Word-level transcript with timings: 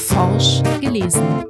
Forsch 0.00 0.62
gelesen. 0.80 1.44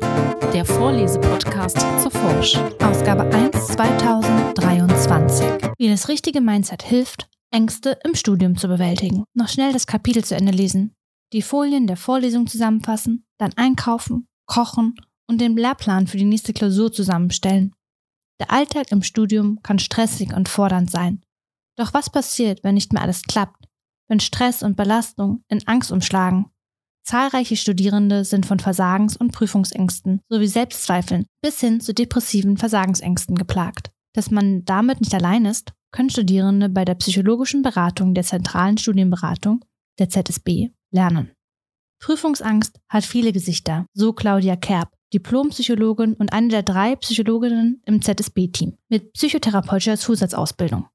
Der 0.52 0.65
Vorlesepodcast 0.65 1.79
zur 2.02 2.10
Forsch. 2.10 2.57
Ausgabe 2.83 3.23
1 3.33 3.69
2023. 3.69 5.46
Wie 5.79 5.88
das 5.88 6.09
richtige 6.09 6.41
Mindset 6.41 6.83
hilft, 6.83 7.29
Ängste 7.53 7.97
im 8.05 8.17
Studium 8.17 8.57
zu 8.57 8.67
bewältigen. 8.67 9.25
Noch 9.35 9.49
schnell 9.49 9.73
das 9.73 9.87
Kapitel 9.87 10.25
zu 10.25 10.35
Ende 10.35 10.51
lesen, 10.51 10.97
die 11.33 11.43
Folien 11.43 11.87
der 11.87 11.97
Vorlesung 11.97 12.49
zusammenfassen, 12.49 13.25
dann 13.39 13.53
einkaufen, 13.55 14.26
kochen 14.47 14.96
und 15.28 15.40
den 15.40 15.56
Lehrplan 15.56 16.08
für 16.08 16.18
die 16.18 16.24
nächste 16.24 16.52
Klausur 16.52 16.92
zusammenstellen. 16.92 17.72
Der 18.40 18.50
Alltag 18.50 18.90
im 18.90 19.04
Studium 19.04 19.60
kann 19.62 19.78
stressig 19.78 20.34
und 20.34 20.48
fordernd 20.48 20.90
sein. 20.90 21.22
Doch 21.76 21.94
was 21.94 22.10
passiert, 22.10 22.64
wenn 22.64 22.74
nicht 22.74 22.92
mehr 22.92 23.02
alles 23.02 23.22
klappt? 23.22 23.68
Wenn 24.08 24.18
Stress 24.18 24.64
und 24.64 24.76
Belastung 24.76 25.44
in 25.48 25.66
Angst 25.68 25.92
umschlagen? 25.92 26.50
Zahlreiche 27.02 27.56
Studierende 27.56 28.24
sind 28.24 28.46
von 28.46 28.58
Versagens- 28.58 29.16
und 29.16 29.32
Prüfungsängsten 29.32 30.20
sowie 30.28 30.46
Selbstzweifeln 30.46 31.27
bis 31.42 31.60
hin 31.60 31.80
zu 31.80 31.95
depressiven 31.95 32.56
Versagensängsten 32.56 33.36
geplagt. 33.36 33.91
Dass 34.14 34.30
man 34.30 34.64
damit 34.64 35.00
nicht 35.00 35.14
allein 35.14 35.44
ist, 35.44 35.72
können 35.92 36.10
Studierende 36.10 36.68
bei 36.68 36.84
der 36.84 36.94
psychologischen 36.94 37.62
Beratung 37.62 38.14
der 38.14 38.24
zentralen 38.24 38.78
Studienberatung, 38.78 39.64
der 39.98 40.08
ZSB, 40.08 40.70
lernen. 40.92 41.32
Prüfungsangst 42.00 42.80
hat 42.88 43.05
viele 43.05 43.32
Gesichter, 43.32 43.86
so 43.92 44.12
Claudia 44.12 44.56
Kerb, 44.56 44.91
Diplompsychologin 45.12 46.14
und 46.14 46.32
eine 46.32 46.48
der 46.48 46.62
drei 46.62 46.96
Psychologinnen 46.96 47.82
im 47.84 48.00
ZSB-Team 48.00 48.77
mit 48.88 49.12
psychotherapeutischer 49.12 49.96
Zusatzausbildung. 49.96 50.86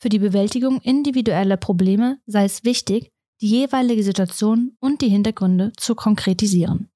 Für 0.00 0.08
die 0.08 0.18
Bewältigung 0.18 0.80
individueller 0.80 1.56
Probleme 1.56 2.18
sei 2.26 2.44
es 2.44 2.64
wichtig, 2.64 3.11
die 3.42 3.48
jeweilige 3.48 4.04
Situation 4.04 4.76
und 4.78 5.02
die 5.02 5.08
Hintergründe 5.08 5.72
zu 5.76 5.96
konkretisieren. 5.96 6.88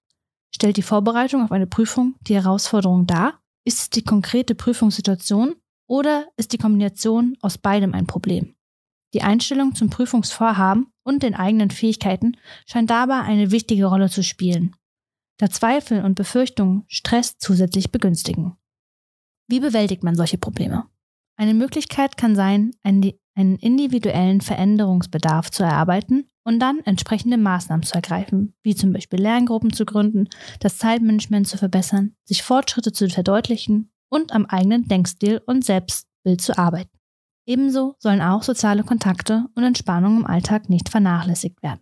Stellt 0.55 0.77
die 0.77 0.83
Vorbereitung 0.83 1.43
auf 1.43 1.51
eine 1.51 1.67
Prüfung 1.67 2.15
die 2.21 2.37
Herausforderung 2.37 3.07
dar? 3.07 3.41
Ist 3.65 3.81
es 3.81 3.91
die 3.91 4.05
konkrete 4.05 4.55
Prüfungssituation 4.55 5.57
oder 5.89 6.29
ist 6.37 6.53
die 6.53 6.59
Kombination 6.59 7.37
aus 7.41 7.59
beidem 7.59 7.95
ein 7.95 8.07
Problem? 8.07 8.55
Die 9.13 9.23
Einstellung 9.23 9.75
zum 9.75 9.91
Prüfungsvorhaben 9.91 10.87
und 11.03 11.25
den 11.25 11.35
eigenen 11.35 11.71
Fähigkeiten 11.71 12.37
scheint 12.65 12.91
dabei 12.91 13.21
eine 13.23 13.51
wichtige 13.51 13.87
Rolle 13.87 14.09
zu 14.09 14.23
spielen, 14.23 14.77
da 15.39 15.51
Zweifel 15.51 16.05
und 16.05 16.15
Befürchtungen 16.15 16.85
Stress 16.87 17.39
zusätzlich 17.39 17.91
begünstigen. 17.91 18.57
Wie 19.49 19.59
bewältigt 19.59 20.05
man 20.05 20.15
solche 20.15 20.39
Probleme? 20.39 20.87
Eine 21.37 21.55
Möglichkeit 21.55 22.17
kann 22.17 22.37
sein, 22.37 22.71
einen 22.85 23.17
individuellen 23.35 24.41
Veränderungsbedarf 24.41 25.51
zu 25.51 25.65
erarbeiten 25.65 26.31
und 26.47 26.61
dann 26.61 26.79
entsprechende 26.85 27.37
Maßnahmen 27.37 27.83
zu 27.83 27.95
ergreifen, 27.95 28.55
wie 28.63 28.77
zum 28.77 28.93
Beispiel 28.93 29.21
Lerngruppen 29.21 29.73
zu 29.73 29.85
gründen, 29.85 30.29
das 30.61 30.79
Zeitmanagement 30.79 31.49
zu 31.49 31.59
verbessern, 31.59 32.15
sich 32.25 32.45
Fortschritte 32.45 32.93
zu 32.93 33.09
verdeutlichen 33.09 33.91
und 34.09 34.33
am 34.33 34.47
eigenen 34.47 34.87
Denkstil 34.87 35.43
und 35.45 35.65
Selbstbild 35.65 36.41
zu 36.41 36.57
arbeiten. 36.57 36.97
Ebenso 37.47 37.97
sollen 37.99 38.23
auch 38.23 38.45
soziale 38.45 38.85
Kontakte 38.85 39.47
und 39.57 39.65
Entspannung 39.65 40.19
im 40.19 40.27
Alltag 40.27 40.71
nicht 40.71 40.89
vernachlässigt 40.89 41.61
werden. 41.65 41.81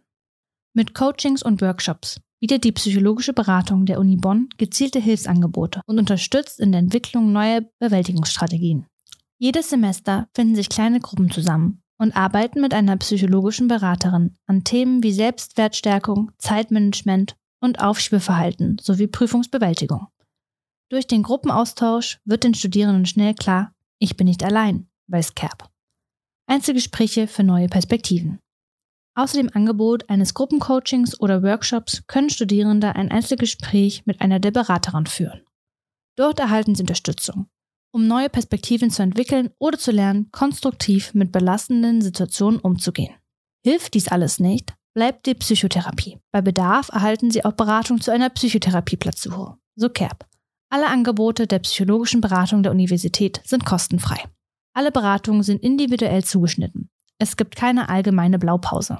Mit 0.73 0.95
Coachings 0.95 1.43
und 1.43 1.61
Workshops 1.61 2.21
bietet 2.41 2.65
die 2.65 2.73
psychologische 2.73 3.35
Beratung 3.35 3.85
der 3.85 4.01
Uni 4.01 4.17
Bonn 4.17 4.49
gezielte 4.57 4.99
Hilfsangebote 4.99 5.83
und 5.87 5.99
unterstützt 5.99 6.59
in 6.59 6.73
der 6.73 6.79
Entwicklung 6.79 7.33
neuer 7.33 7.61
Bewältigungsstrategien. 7.81 8.87
Jedes 9.39 9.69
Semester 9.69 10.27
finden 10.35 10.55
sich 10.55 10.71
kleine 10.71 11.01
Gruppen 11.01 11.31
zusammen 11.31 11.84
und 12.05 12.15
arbeiten 12.15 12.61
mit 12.61 12.75
einer 12.75 12.99
psychologischen 12.99 13.67
Beraterin 13.67 14.37
an 14.47 14.63
Themen 14.63 15.03
wie 15.03 15.11
Selbstwertstärkung, 15.11 16.33
Zeitmanagement 16.37 17.35
und 17.63 17.81
Aufschiebeverhalten 17.81 18.77
sowie 18.79 19.07
Prüfungsbewältigung. 19.07 20.09
Durch 20.91 21.07
den 21.07 21.23
Gruppenaustausch 21.23 22.21
wird 22.27 22.45
den 22.45 22.53
Studierenden 22.53 23.07
schnell 23.07 23.33
klar, 23.33 23.73
ich 23.99 24.19
bin 24.19 24.27
nicht 24.27 24.45
allein, 24.45 24.87
weiß 25.07 25.35
Kerb. 25.35 25.71
Einzelgespräche 26.47 27.27
für 27.27 27.43
neue 27.43 27.69
Perspektiven. 27.69 28.39
Außer 29.15 29.39
dem 29.39 29.49
Angebot 29.55 30.11
eines 30.11 30.35
Gruppencoachings 30.35 31.19
oder 31.19 31.43
Workshops 31.43 32.07
können 32.07 32.29
Studierende 32.29 32.97
ein 32.97 33.11
Einzelgespräch 33.11 34.05
mit 34.05 34.21
einer 34.21 34.41
der 34.41 34.51
Beraterinnen 34.51 35.07
führen. 35.07 35.41
Dort 36.17 36.39
erhalten 36.39 36.75
sie 36.75 36.83
Unterstützung, 36.83 37.47
um 37.95 38.09
neue 38.09 38.29
Perspektiven 38.29 38.91
zu 38.91 39.03
entwickeln 39.03 39.51
oder 39.61 39.79
zu 39.79 39.93
lernen, 39.93 40.29
konstruktiv 40.33 41.15
mit 41.15 41.31
belastenden 41.31 42.03
Situationen 42.03 42.59
umzugehen. 42.59 43.15
Hilft 43.65 43.95
dies 43.95 44.09
alles 44.09 44.41
nicht, 44.41 44.75
bleibt 44.95 45.27
die 45.27 45.35
Psychotherapie. 45.35 46.19
Bei 46.33 46.43
Bedarf 46.43 46.89
erhalten 46.89 47.31
Sie 47.31 47.45
auch 47.45 47.53
Beratung 47.53 48.01
zu 48.01 48.11
einer 48.11 48.31
Psychotherapieplatzsuche, 48.31 49.57
so 49.77 49.89
Kerb. 49.89 50.27
Alle 50.71 50.89
Angebote 50.89 51.47
der 51.47 51.61
psychologischen 51.61 52.21
Beratung 52.21 52.65
der 52.65 52.73
Universität 52.73 53.41
sind 53.45 53.65
kostenfrei. 53.65 54.25
Alle 54.77 54.91
Beratungen 54.91 55.45
sind 55.45 55.63
individuell 55.63 56.25
zugeschnitten. 56.25 56.91
Es 57.21 57.37
gibt 57.37 57.55
keine 57.55 57.89
allgemeine 57.89 58.41
Blaupause. 58.41 58.99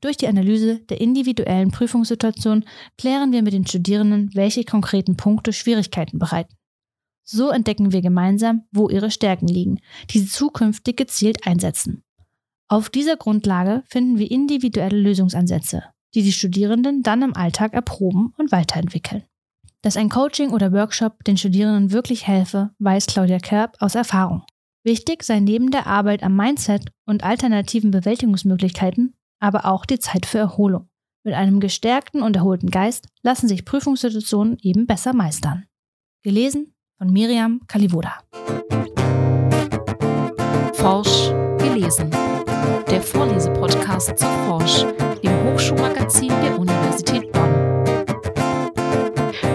Durch 0.00 0.16
die 0.16 0.28
Analyse 0.28 0.80
der 0.88 1.02
individuellen 1.02 1.72
Prüfungssituation 1.72 2.64
klären 2.96 3.32
wir 3.32 3.42
mit 3.42 3.52
den 3.52 3.66
Studierenden, 3.66 4.30
welche 4.32 4.64
konkreten 4.64 5.18
Punkte 5.18 5.52
Schwierigkeiten 5.52 6.18
bereiten. 6.18 6.54
So 7.32 7.50
entdecken 7.50 7.92
wir 7.92 8.02
gemeinsam, 8.02 8.64
wo 8.72 8.88
ihre 8.88 9.12
Stärken 9.12 9.46
liegen, 9.46 9.78
die 10.10 10.18
sie 10.18 10.26
zukünftig 10.26 10.96
gezielt 10.96 11.46
einsetzen. 11.46 12.02
Auf 12.68 12.90
dieser 12.90 13.16
Grundlage 13.16 13.84
finden 13.86 14.18
wir 14.18 14.28
individuelle 14.28 14.98
Lösungsansätze, 14.98 15.84
die 16.14 16.22
die 16.22 16.32
Studierenden 16.32 17.04
dann 17.04 17.22
im 17.22 17.36
Alltag 17.36 17.72
erproben 17.72 18.34
und 18.36 18.50
weiterentwickeln. 18.50 19.22
Dass 19.80 19.96
ein 19.96 20.08
Coaching 20.08 20.50
oder 20.50 20.72
Workshop 20.72 21.22
den 21.22 21.36
Studierenden 21.36 21.92
wirklich 21.92 22.26
helfe, 22.26 22.70
weiß 22.80 23.06
Claudia 23.06 23.38
Kerb 23.38 23.76
aus 23.78 23.94
Erfahrung. 23.94 24.42
Wichtig 24.82 25.22
sei 25.22 25.38
neben 25.38 25.70
der 25.70 25.86
Arbeit 25.86 26.24
am 26.24 26.34
Mindset 26.34 26.90
und 27.06 27.22
alternativen 27.22 27.92
Bewältigungsmöglichkeiten 27.92 29.14
aber 29.40 29.64
auch 29.64 29.86
die 29.86 29.98
Zeit 29.98 30.26
für 30.26 30.38
Erholung. 30.38 30.88
Mit 31.24 31.34
einem 31.34 31.60
gestärkten 31.60 32.22
und 32.22 32.36
erholten 32.36 32.70
Geist 32.70 33.08
lassen 33.22 33.48
sich 33.48 33.64
Prüfungssituationen 33.64 34.58
eben 34.62 34.86
besser 34.86 35.12
meistern. 35.12 35.66
Gelesen 36.22 36.74
von 37.00 37.10
Miriam 37.14 37.62
Kalivoda. 37.66 38.18
Forsch 40.74 41.32
gelesen. 41.56 42.10
Der 42.90 43.00
Vorlesepodcast 43.00 44.18
zu 44.18 44.26
Forsch, 44.46 44.84
dem 45.22 45.32
Hochschulmagazin 45.44 46.28
der 46.42 46.58
Universität 46.58 47.32
Bonn. 47.32 47.82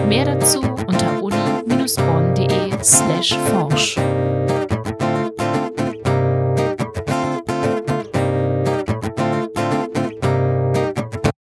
Mehr 0.08 0.24
dazu 0.24 0.60
unter 0.88 1.22
uni-bonn.de 1.22 2.82
slash 2.82 3.38
forsch. 3.48 3.96